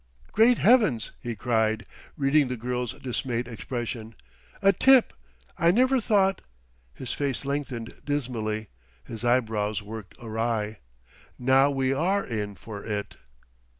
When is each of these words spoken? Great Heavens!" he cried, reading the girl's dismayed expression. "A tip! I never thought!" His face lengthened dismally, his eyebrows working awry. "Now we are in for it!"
Great 0.31 0.57
Heavens!" 0.57 1.11
he 1.19 1.35
cried, 1.35 1.85
reading 2.17 2.47
the 2.47 2.57
girl's 2.57 2.93
dismayed 2.93 3.47
expression. 3.47 4.15
"A 4.63 4.73
tip! 4.73 5.13
I 5.59 5.69
never 5.69 6.01
thought!" 6.01 6.41
His 6.95 7.13
face 7.13 7.45
lengthened 7.45 7.93
dismally, 8.03 8.69
his 9.03 9.23
eyebrows 9.23 9.83
working 9.83 10.17
awry. 10.25 10.79
"Now 11.37 11.69
we 11.69 11.93
are 11.93 12.25
in 12.25 12.55
for 12.55 12.83
it!" 12.83 13.17